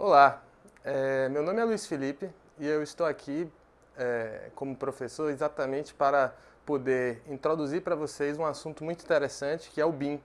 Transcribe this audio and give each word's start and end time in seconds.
Olá, 0.00 0.40
é, 0.84 1.28
meu 1.28 1.42
nome 1.42 1.60
é 1.60 1.64
Luiz 1.64 1.84
Felipe 1.84 2.30
e 2.56 2.64
eu 2.64 2.84
estou 2.84 3.04
aqui 3.04 3.50
é, 3.96 4.48
como 4.54 4.76
professor 4.76 5.28
exatamente 5.28 5.92
para 5.92 6.32
poder 6.64 7.20
introduzir 7.26 7.82
para 7.82 7.96
vocês 7.96 8.38
um 8.38 8.46
assunto 8.46 8.84
muito 8.84 9.02
interessante 9.02 9.68
que 9.70 9.80
é 9.80 9.84
o 9.84 9.90
BIM. 9.90 10.22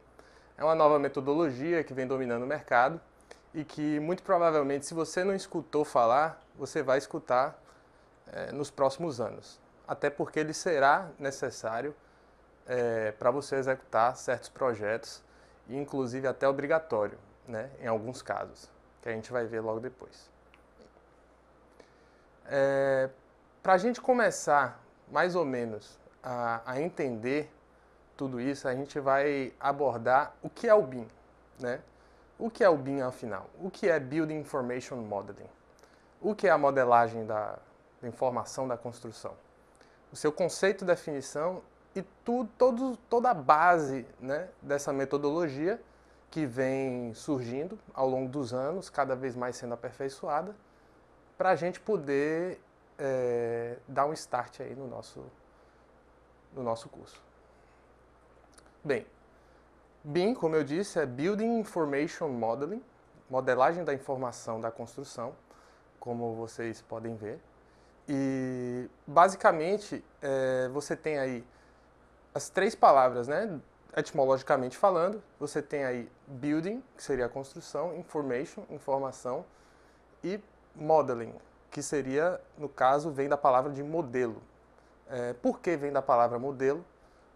É 0.59 0.63
uma 0.63 0.75
nova 0.75 0.99
metodologia 0.99 1.83
que 1.83 1.91
vem 1.91 2.05
dominando 2.05 2.43
o 2.43 2.45
mercado 2.45 3.01
e 3.51 3.63
que 3.63 3.99
muito 3.99 4.21
provavelmente, 4.21 4.85
se 4.85 4.93
você 4.93 5.23
não 5.23 5.33
escutou 5.33 5.83
falar, 5.83 6.39
você 6.55 6.83
vai 6.83 6.99
escutar 6.99 7.59
é, 8.31 8.51
nos 8.51 8.69
próximos 8.69 9.19
anos. 9.19 9.59
Até 9.87 10.07
porque 10.07 10.39
ele 10.39 10.53
será 10.53 11.09
necessário 11.17 11.95
é, 12.67 13.11
para 13.13 13.31
você 13.31 13.55
executar 13.55 14.15
certos 14.17 14.49
projetos, 14.49 15.23
inclusive 15.67 16.27
até 16.27 16.47
obrigatório, 16.47 17.17
né, 17.47 17.71
em 17.79 17.87
alguns 17.87 18.21
casos, 18.21 18.69
que 19.03 19.09
a 19.09 19.11
gente 19.11 19.33
vai 19.33 19.45
ver 19.45 19.59
logo 19.59 19.81
depois. 19.81 20.31
É, 22.45 23.09
para 23.61 23.73
a 23.73 23.77
gente 23.77 23.99
começar, 23.99 24.81
mais 25.11 25.35
ou 25.35 25.43
menos, 25.43 25.99
a, 26.23 26.61
a, 26.65 26.81
entender 26.81 27.51
tudo 28.15 28.39
isso, 28.39 28.65
a 28.65 28.73
gente 28.73 29.01
vai 29.01 29.53
abordar 29.59 30.33
o 30.41 30.49
que 30.49 30.69
é 30.69 30.73
o 30.73 30.81
BIM. 30.81 31.05
Né? 31.59 31.81
O 32.39 32.49
que 32.49 32.63
é 32.63 32.69
o 32.69 32.77
BIM, 32.77 33.01
afinal? 33.01 33.49
O 33.61 33.69
que 33.69 33.89
é 33.89 33.99
Building 33.99 34.39
Information 34.39 34.95
Modeling? 34.95 35.49
O 36.21 36.33
que 36.33 36.47
é 36.47 36.51
a 36.51 36.57
modelagem 36.57 37.25
da, 37.25 37.59
da 38.01 38.07
informação 38.07 38.69
da 38.69 38.77
construção? 38.77 39.33
O 40.13 40.15
seu 40.15 40.31
conceito, 40.31 40.85
definição 40.85 41.61
e 41.93 42.01
tudo, 42.23 42.49
todo, 42.57 42.97
toda 43.09 43.31
a 43.31 43.33
base 43.33 44.05
né, 44.21 44.47
dessa 44.61 44.93
metodologia 44.93 45.81
que 46.33 46.47
vem 46.47 47.13
surgindo 47.13 47.77
ao 47.93 48.09
longo 48.09 48.27
dos 48.27 48.55
anos, 48.55 48.89
cada 48.89 49.15
vez 49.15 49.35
mais 49.35 49.55
sendo 49.55 49.75
aperfeiçoada, 49.75 50.55
para 51.37 51.51
a 51.51 51.55
gente 51.55 51.79
poder 51.79 52.59
é, 52.97 53.77
dar 53.87 54.07
um 54.07 54.13
start 54.13 54.61
aí 54.61 54.73
no 54.73 54.87
nosso, 54.87 55.23
no 56.51 56.63
nosso 56.63 56.89
curso. 56.89 57.21
Bem, 58.83 59.05
BIM, 60.03 60.33
como 60.33 60.55
eu 60.55 60.63
disse, 60.63 60.97
é 60.97 61.05
Building 61.05 61.59
Information 61.59 62.29
Modeling, 62.29 62.81
modelagem 63.29 63.83
da 63.83 63.93
informação 63.93 64.59
da 64.59 64.71
construção, 64.71 65.35
como 65.99 66.33
vocês 66.33 66.81
podem 66.81 67.15
ver. 67.15 67.39
E 68.09 68.89
basicamente 69.05 70.03
é, 70.19 70.67
você 70.69 70.95
tem 70.95 71.19
aí 71.19 71.45
as 72.33 72.49
três 72.49 72.73
palavras, 72.73 73.27
né? 73.27 73.59
Etimologicamente 73.95 74.75
falando, 74.75 75.21
você 75.39 75.61
tem 75.61 75.83
aí 75.83 76.11
building, 76.25 76.83
que 76.97 77.03
seria 77.03 77.27
a 77.27 77.29
construção, 77.29 77.95
information, 77.95 78.63
informação, 78.69 79.45
e 80.23 80.39
modeling, 80.75 81.35
que 81.69 81.83
seria, 81.83 82.41
no 82.57 82.67
caso, 82.67 83.11
vem 83.11 83.29
da 83.29 83.37
palavra 83.37 83.71
de 83.71 83.83
modelo. 83.83 84.41
É, 85.07 85.33
por 85.33 85.59
que 85.59 85.75
vem 85.75 85.91
da 85.91 86.01
palavra 86.01 86.39
modelo? 86.39 86.83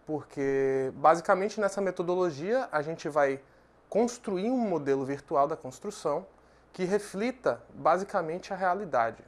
Porque, 0.04 0.90
basicamente, 0.96 1.60
nessa 1.60 1.80
metodologia, 1.80 2.68
a 2.72 2.82
gente 2.82 3.08
vai 3.08 3.40
construir 3.88 4.50
um 4.50 4.56
modelo 4.56 5.04
virtual 5.04 5.46
da 5.46 5.56
construção 5.56 6.26
que 6.72 6.84
reflita, 6.84 7.62
basicamente, 7.74 8.52
a 8.52 8.56
realidade. 8.56 9.22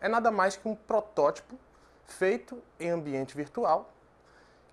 É 0.00 0.08
nada 0.08 0.30
mais 0.30 0.56
que 0.56 0.68
um 0.68 0.74
protótipo 0.74 1.56
feito 2.04 2.62
em 2.78 2.90
ambiente 2.90 3.36
virtual 3.36 3.90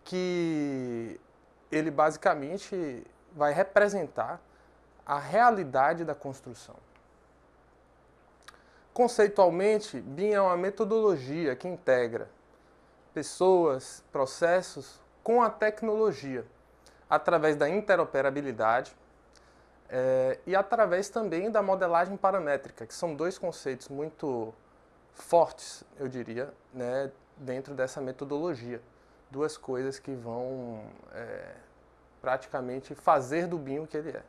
que 0.03 1.19
ele 1.71 1.91
basicamente 1.91 3.05
vai 3.33 3.53
representar 3.53 4.41
a 5.05 5.19
realidade 5.19 6.03
da 6.03 6.15
construção. 6.15 6.75
Conceitualmente, 8.93 9.99
BIM 9.99 10.31
é 10.31 10.41
uma 10.41 10.57
metodologia 10.57 11.55
que 11.55 11.67
integra 11.67 12.29
pessoas, 13.13 14.03
processos 14.11 14.99
com 15.23 15.41
a 15.41 15.49
tecnologia, 15.49 16.45
através 17.09 17.55
da 17.55 17.67
interoperabilidade 17.67 18.95
é, 19.89 20.39
e 20.45 20.55
através 20.55 21.09
também 21.09 21.49
da 21.49 21.61
modelagem 21.61 22.15
paramétrica, 22.15 22.85
que 22.85 22.93
são 22.93 23.15
dois 23.15 23.37
conceitos 23.37 23.89
muito 23.89 24.53
fortes, 25.13 25.83
eu 25.99 26.07
diria, 26.07 26.53
né, 26.73 27.11
dentro 27.35 27.73
dessa 27.73 27.99
metodologia 27.99 28.81
duas 29.31 29.57
coisas 29.57 29.99
que 29.99 30.13
vão 30.13 30.83
é, 31.11 31.55
praticamente 32.21 32.95
fazer 32.95 33.47
do 33.47 33.57
BIM 33.57 33.79
o 33.79 33.87
que 33.87 33.97
ele 33.97 34.11
é. 34.11 34.23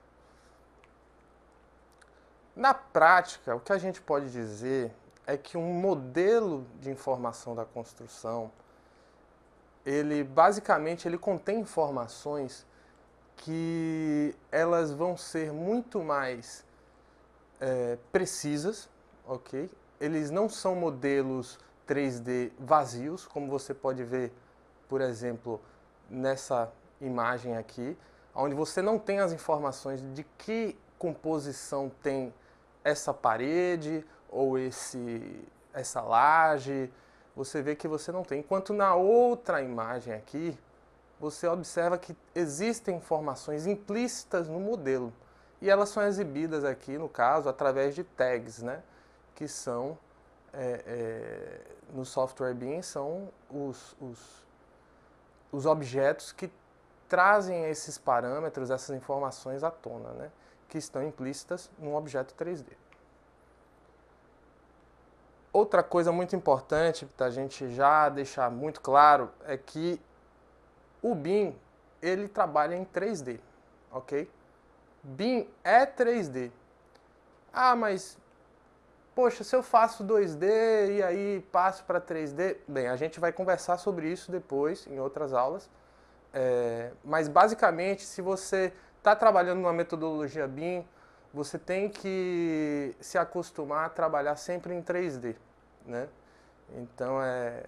Na 2.54 2.74
prática, 2.74 3.54
o 3.54 3.60
que 3.60 3.72
a 3.72 3.78
gente 3.78 4.00
pode 4.00 4.30
dizer 4.30 4.92
é 5.26 5.36
que 5.36 5.56
um 5.56 5.72
modelo 5.72 6.66
de 6.80 6.90
informação 6.90 7.54
da 7.54 7.64
construção, 7.64 8.50
ele 9.86 10.22
basicamente 10.24 11.06
ele 11.06 11.16
contém 11.16 11.60
informações 11.60 12.66
que 13.36 14.34
elas 14.52 14.92
vão 14.92 15.16
ser 15.16 15.52
muito 15.52 16.02
mais 16.02 16.64
é, 17.60 17.96
precisas, 18.12 18.88
ok? 19.26 19.70
Eles 19.98 20.30
não 20.30 20.48
são 20.48 20.74
modelos 20.74 21.58
3D 21.88 22.52
vazios, 22.58 23.26
como 23.26 23.48
você 23.48 23.72
pode 23.72 24.04
ver 24.04 24.32
por 24.90 25.00
exemplo, 25.00 25.60
nessa 26.10 26.70
imagem 27.00 27.56
aqui, 27.56 27.96
onde 28.34 28.56
você 28.56 28.82
não 28.82 28.98
tem 28.98 29.20
as 29.20 29.32
informações 29.32 30.02
de 30.14 30.24
que 30.36 30.76
composição 30.98 31.88
tem 32.02 32.34
essa 32.82 33.14
parede 33.14 34.04
ou 34.28 34.58
esse, 34.58 35.46
essa 35.72 36.00
laje, 36.00 36.92
você 37.36 37.62
vê 37.62 37.76
que 37.76 37.86
você 37.86 38.10
não 38.10 38.24
tem. 38.24 38.40
Enquanto 38.40 38.72
na 38.72 38.96
outra 38.96 39.62
imagem 39.62 40.12
aqui, 40.12 40.58
você 41.20 41.46
observa 41.46 41.96
que 41.96 42.16
existem 42.34 42.96
informações 42.96 43.66
implícitas 43.66 44.48
no 44.48 44.58
modelo. 44.58 45.12
E 45.62 45.70
elas 45.70 45.90
são 45.90 46.02
exibidas 46.02 46.64
aqui, 46.64 46.98
no 46.98 47.08
caso, 47.08 47.48
através 47.48 47.94
de 47.94 48.02
tags, 48.02 48.60
né? 48.60 48.82
que 49.36 49.46
são, 49.46 49.96
é, 50.52 50.82
é, 50.84 51.60
no 51.94 52.04
software 52.04 52.54
BIM, 52.54 52.82
são 52.82 53.28
os, 53.48 53.96
os 54.00 54.49
os 55.52 55.66
objetos 55.66 56.32
que 56.32 56.50
trazem 57.08 57.64
esses 57.64 57.98
parâmetros, 57.98 58.70
essas 58.70 58.96
informações 58.96 59.64
à 59.64 59.70
tona, 59.70 60.10
né? 60.10 60.30
que 60.68 60.78
estão 60.78 61.02
implícitas 61.02 61.68
num 61.78 61.94
objeto 61.94 62.34
3D. 62.34 62.66
Outra 65.52 65.82
coisa 65.82 66.12
muito 66.12 66.36
importante 66.36 67.04
para 67.04 67.26
a 67.26 67.30
gente 67.30 67.68
já 67.74 68.08
deixar 68.08 68.48
muito 68.50 68.80
claro 68.80 69.30
é 69.44 69.56
que 69.56 70.00
o 71.02 71.12
BIM 71.14 71.58
ele 72.00 72.28
trabalha 72.28 72.76
em 72.76 72.84
3D, 72.84 73.40
ok? 73.90 74.30
BIM 75.02 75.48
é 75.64 75.84
3D. 75.84 76.52
Ah, 77.52 77.74
mas 77.74 78.16
poxa, 79.20 79.44
se 79.44 79.54
eu 79.54 79.62
faço 79.62 80.02
2D 80.02 80.96
e 80.96 81.02
aí 81.02 81.46
passo 81.52 81.84
para 81.84 82.00
3D, 82.00 82.56
bem, 82.66 82.88
a 82.88 82.96
gente 82.96 83.20
vai 83.20 83.30
conversar 83.30 83.76
sobre 83.76 84.10
isso 84.10 84.32
depois 84.32 84.86
em 84.86 84.98
outras 84.98 85.34
aulas. 85.34 85.68
É, 86.32 86.90
mas 87.04 87.28
basicamente, 87.28 88.02
se 88.02 88.22
você 88.22 88.72
está 88.96 89.14
trabalhando 89.14 89.58
numa 89.58 89.74
metodologia 89.74 90.48
BIM, 90.48 90.86
você 91.34 91.58
tem 91.58 91.90
que 91.90 92.96
se 92.98 93.18
acostumar 93.18 93.84
a 93.84 93.88
trabalhar 93.90 94.36
sempre 94.36 94.72
em 94.72 94.82
3D, 94.82 95.36
né? 95.84 96.08
Então 96.78 97.22
é 97.22 97.62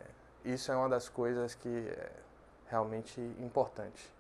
isso 0.47 0.73
é 0.73 0.77
uma 0.77 0.89
das 0.89 1.07
coisas 1.11 1.55
que 1.55 1.69
é 1.69 2.11
realmente 2.67 3.21
importante. 3.41 4.11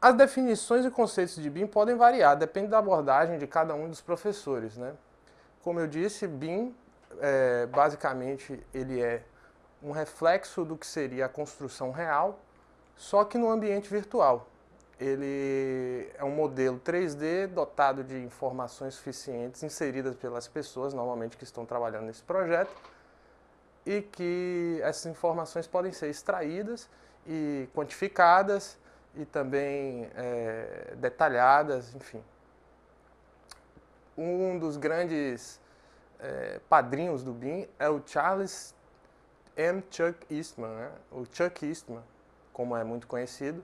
As 0.00 0.14
definições 0.14 0.84
e 0.84 0.90
conceitos 0.90 1.34
de 1.34 1.50
BIM 1.50 1.66
podem 1.66 1.96
variar, 1.96 2.36
depende 2.36 2.68
da 2.68 2.78
abordagem 2.78 3.38
de 3.38 3.46
cada 3.48 3.74
um 3.74 3.88
dos 3.88 4.00
professores, 4.00 4.76
né? 4.76 4.94
Como 5.62 5.78
eu 5.78 5.86
disse, 5.86 6.26
BIM, 6.26 6.74
é, 7.20 7.66
basicamente, 7.66 8.60
ele 8.74 9.00
é 9.00 9.22
um 9.80 9.92
reflexo 9.92 10.64
do 10.64 10.76
que 10.76 10.86
seria 10.86 11.26
a 11.26 11.28
construção 11.28 11.92
real, 11.92 12.40
só 12.96 13.24
que 13.24 13.38
no 13.38 13.48
ambiente 13.48 13.88
virtual. 13.88 14.48
Ele 14.98 16.10
é 16.16 16.24
um 16.24 16.30
modelo 16.30 16.80
3D 16.80 17.46
dotado 17.46 18.02
de 18.02 18.16
informações 18.22 18.94
suficientes 18.94 19.62
inseridas 19.62 20.16
pelas 20.16 20.48
pessoas, 20.48 20.92
normalmente 20.92 21.36
que 21.36 21.44
estão 21.44 21.64
trabalhando 21.64 22.06
nesse 22.06 22.22
projeto, 22.22 22.72
e 23.86 24.02
que 24.02 24.80
essas 24.82 25.06
informações 25.06 25.66
podem 25.66 25.92
ser 25.92 26.08
extraídas 26.08 26.88
e 27.26 27.68
quantificadas 27.74 28.76
e 29.14 29.24
também 29.24 30.08
é, 30.16 30.94
detalhadas, 30.96 31.94
enfim 31.94 32.22
um 34.22 34.58
dos 34.58 34.76
grandes 34.76 35.60
é, 36.18 36.60
padrinhos 36.68 37.22
do 37.22 37.32
BIM 37.32 37.66
é 37.78 37.88
o 37.88 38.00
Charles 38.06 38.74
M. 39.56 39.82
Chuck 39.90 40.26
Eastman, 40.34 40.70
né? 40.70 40.90
o 41.10 41.24
Chuck 41.30 41.66
Eastman, 41.66 42.02
como 42.52 42.76
é 42.76 42.84
muito 42.84 43.06
conhecido, 43.06 43.62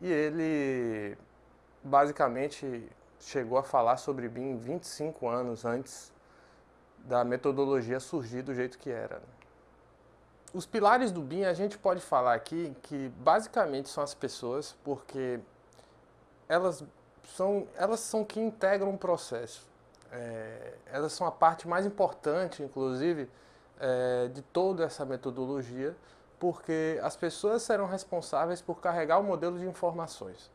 e 0.00 0.10
ele 0.10 1.18
basicamente 1.82 2.88
chegou 3.20 3.58
a 3.58 3.62
falar 3.62 3.96
sobre 3.96 4.28
BIM 4.28 4.56
25 4.56 5.28
anos 5.28 5.64
antes 5.64 6.12
da 7.04 7.24
metodologia 7.24 8.00
surgir 8.00 8.42
do 8.42 8.54
jeito 8.54 8.78
que 8.78 8.90
era. 8.90 9.20
Os 10.54 10.64
pilares 10.64 11.12
do 11.12 11.20
BIM 11.20 11.44
a 11.44 11.52
gente 11.52 11.76
pode 11.76 12.00
falar 12.00 12.34
aqui 12.34 12.74
que 12.82 13.08
basicamente 13.18 13.88
são 13.88 14.02
as 14.02 14.14
pessoas, 14.14 14.74
porque 14.82 15.40
elas 16.48 16.82
são, 17.36 17.66
elas 17.76 18.00
são 18.00 18.24
que 18.24 18.40
integram 18.40 18.94
o 18.94 18.98
processo. 18.98 19.67
É, 20.10 20.74
elas 20.86 21.12
são 21.12 21.26
a 21.26 21.30
parte 21.30 21.68
mais 21.68 21.84
importante, 21.84 22.62
inclusive, 22.62 23.28
é, 23.78 24.28
de 24.28 24.42
toda 24.42 24.84
essa 24.84 25.04
metodologia, 25.04 25.94
porque 26.38 26.98
as 27.02 27.16
pessoas 27.16 27.62
serão 27.62 27.86
responsáveis 27.86 28.60
por 28.60 28.80
carregar 28.80 29.18
o 29.18 29.24
modelo 29.24 29.58
de 29.58 29.66
informações. 29.66 30.50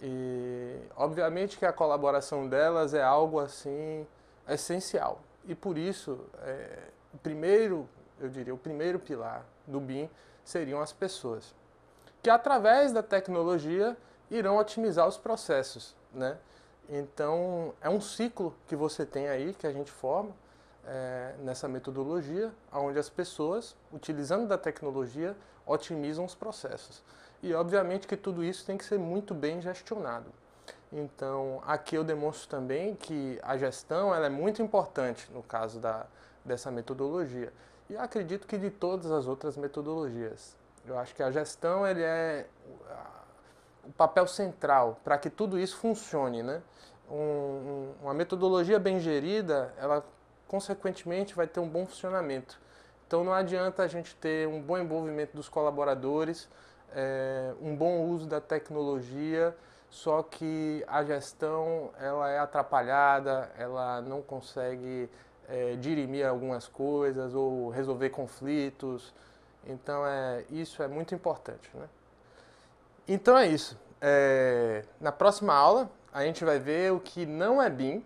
E, 0.00 0.76
obviamente, 0.96 1.58
que 1.58 1.66
a 1.66 1.72
colaboração 1.72 2.48
delas 2.48 2.94
é 2.94 3.02
algo 3.02 3.40
assim 3.40 4.06
essencial. 4.48 5.20
E 5.46 5.54
por 5.54 5.76
isso, 5.76 6.20
é, 6.42 6.78
o 7.12 7.18
primeiro, 7.18 7.88
eu 8.20 8.28
diria, 8.28 8.54
o 8.54 8.58
primeiro 8.58 8.98
pilar 8.98 9.44
do 9.66 9.80
BIM 9.80 10.08
seriam 10.44 10.80
as 10.80 10.92
pessoas, 10.92 11.54
que 12.22 12.30
através 12.30 12.92
da 12.92 13.02
tecnologia 13.02 13.96
irão 14.30 14.56
otimizar 14.58 15.06
os 15.06 15.16
processos, 15.16 15.96
né? 16.12 16.36
Então, 16.88 17.74
é 17.82 17.88
um 17.88 18.00
ciclo 18.00 18.54
que 18.66 18.74
você 18.74 19.04
tem 19.04 19.28
aí, 19.28 19.52
que 19.52 19.66
a 19.66 19.72
gente 19.72 19.90
forma 19.90 20.32
é, 20.86 21.34
nessa 21.40 21.68
metodologia, 21.68 22.50
onde 22.72 22.98
as 22.98 23.10
pessoas, 23.10 23.76
utilizando 23.92 24.48
da 24.48 24.56
tecnologia, 24.56 25.36
otimizam 25.66 26.24
os 26.24 26.34
processos. 26.34 27.02
E, 27.42 27.52
obviamente, 27.52 28.06
que 28.06 28.16
tudo 28.16 28.42
isso 28.42 28.64
tem 28.64 28.78
que 28.78 28.84
ser 28.84 28.98
muito 28.98 29.34
bem 29.34 29.60
gestionado. 29.60 30.26
Então, 30.90 31.62
aqui 31.66 31.94
eu 31.94 32.02
demonstro 32.02 32.48
também 32.48 32.94
que 32.94 33.38
a 33.42 33.58
gestão 33.58 34.14
ela 34.14 34.26
é 34.26 34.30
muito 34.30 34.62
importante 34.62 35.30
no 35.32 35.42
caso 35.42 35.78
da, 35.78 36.06
dessa 36.42 36.70
metodologia. 36.70 37.52
E 37.90 37.96
acredito 37.96 38.46
que 38.46 38.56
de 38.56 38.70
todas 38.70 39.10
as 39.10 39.26
outras 39.26 39.56
metodologias. 39.56 40.56
Eu 40.86 40.98
acho 40.98 41.14
que 41.14 41.22
a 41.22 41.30
gestão 41.30 41.86
ele 41.86 42.02
é 42.02 42.46
o 43.88 43.92
papel 43.92 44.26
central 44.26 45.00
para 45.02 45.16
que 45.16 45.30
tudo 45.30 45.58
isso 45.58 45.76
funcione, 45.78 46.42
né? 46.42 46.62
Um, 47.10 47.92
uma 48.02 48.12
metodologia 48.12 48.78
bem 48.78 49.00
gerida, 49.00 49.72
ela 49.78 50.04
consequentemente 50.46 51.34
vai 51.34 51.46
ter 51.46 51.58
um 51.58 51.68
bom 51.68 51.86
funcionamento. 51.86 52.60
Então 53.06 53.24
não 53.24 53.32
adianta 53.32 53.82
a 53.82 53.86
gente 53.86 54.14
ter 54.16 54.46
um 54.46 54.60
bom 54.60 54.76
envolvimento 54.76 55.34
dos 55.34 55.48
colaboradores, 55.48 56.48
é, 56.94 57.54
um 57.62 57.74
bom 57.74 58.04
uso 58.04 58.26
da 58.26 58.40
tecnologia, 58.40 59.56
só 59.88 60.22
que 60.22 60.84
a 60.86 61.02
gestão 61.02 61.90
ela 61.98 62.28
é 62.28 62.38
atrapalhada, 62.38 63.50
ela 63.56 64.02
não 64.02 64.20
consegue 64.20 65.08
é, 65.48 65.76
dirimir 65.76 66.26
algumas 66.26 66.68
coisas 66.68 67.34
ou 67.34 67.70
resolver 67.70 68.10
conflitos. 68.10 69.14
Então 69.66 70.06
é 70.06 70.44
isso 70.50 70.82
é 70.82 70.88
muito 70.88 71.14
importante, 71.14 71.70
né? 71.74 71.88
Então 73.08 73.36
é 73.38 73.46
isso. 73.46 73.78
É, 74.02 74.84
na 75.00 75.10
próxima 75.10 75.54
aula, 75.54 75.90
a 76.12 76.22
gente 76.24 76.44
vai 76.44 76.58
ver 76.58 76.92
o 76.92 77.00
que 77.00 77.24
não 77.24 77.60
é 77.60 77.70
BIM, 77.70 78.04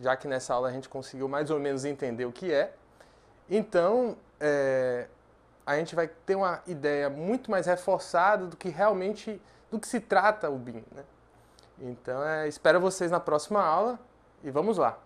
já 0.00 0.16
que 0.16 0.26
nessa 0.26 0.54
aula 0.54 0.68
a 0.68 0.72
gente 0.72 0.88
conseguiu 0.88 1.28
mais 1.28 1.50
ou 1.50 1.60
menos 1.60 1.84
entender 1.84 2.24
o 2.24 2.32
que 2.32 2.52
é. 2.52 2.74
Então, 3.48 4.16
é, 4.40 5.06
a 5.64 5.76
gente 5.76 5.94
vai 5.94 6.08
ter 6.08 6.34
uma 6.34 6.60
ideia 6.66 7.08
muito 7.08 7.50
mais 7.50 7.66
reforçada 7.66 8.46
do 8.46 8.56
que 8.56 8.68
realmente, 8.68 9.40
do 9.70 9.78
que 9.78 9.86
se 9.86 10.00
trata 10.00 10.50
o 10.50 10.58
BIM. 10.58 10.84
Né? 10.92 11.04
Então, 11.78 12.22
é, 12.24 12.48
espero 12.48 12.80
vocês 12.80 13.10
na 13.10 13.20
próxima 13.20 13.62
aula 13.62 14.00
e 14.42 14.50
vamos 14.50 14.78
lá. 14.78 14.98